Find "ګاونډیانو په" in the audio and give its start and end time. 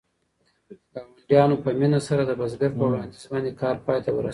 0.95-1.69